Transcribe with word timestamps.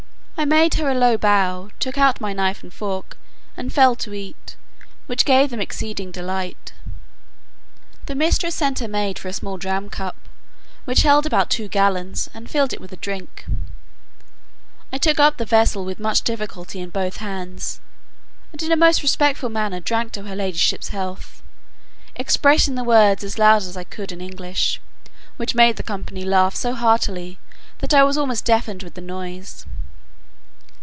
I 0.37 0.45
made 0.45 0.73
her 0.73 0.89
a 0.89 0.95
low 0.95 1.17
bow, 1.19 1.69
took 1.79 1.99
out 1.99 2.19
my 2.19 2.33
knife 2.33 2.63
and 2.63 2.73
fork, 2.73 3.15
and 3.55 3.71
fell 3.71 3.95
to 3.97 4.11
eat, 4.11 4.55
which 5.05 5.23
gave 5.23 5.51
them 5.51 5.59
exceeding 5.61 6.09
delight. 6.09 6.73
The 8.07 8.15
mistress 8.15 8.55
sent 8.55 8.79
her 8.79 8.87
maid 8.87 9.19
for 9.19 9.27
a 9.27 9.33
small 9.33 9.59
dram 9.59 9.87
cup, 9.87 10.15
which 10.85 11.03
held 11.03 11.27
about 11.27 11.51
two 11.51 11.67
gallons, 11.67 12.27
and 12.33 12.49
filled 12.49 12.73
it 12.73 12.81
with 12.81 12.99
drink; 12.99 13.45
I 14.91 14.97
took 14.97 15.19
up 15.19 15.37
the 15.37 15.45
vessel 15.45 15.85
with 15.85 15.99
much 15.99 16.23
difficulty 16.23 16.79
in 16.79 16.89
both 16.89 17.17
hands, 17.17 17.79
and 18.51 18.63
in 18.63 18.71
a 18.71 18.75
most 18.75 19.03
respectful 19.03 19.49
manner 19.49 19.79
drank 19.79 20.11
to 20.13 20.23
her 20.23 20.35
ladyship's 20.35 20.87
health, 20.89 21.43
expressing 22.15 22.73
the 22.73 22.83
words 22.83 23.23
as 23.23 23.37
loud 23.37 23.61
as 23.61 23.77
I 23.77 23.83
could 23.83 24.11
in 24.11 24.21
English, 24.21 24.81
which 25.37 25.53
made 25.53 25.75
the 25.75 25.83
company 25.83 26.25
laugh 26.25 26.55
so 26.55 26.73
heartily, 26.73 27.37
that 27.77 27.93
I 27.93 28.01
was 28.03 28.17
almost 28.17 28.43
deafened 28.43 28.81
with 28.81 28.95
the 28.95 29.01
noise. 29.01 29.67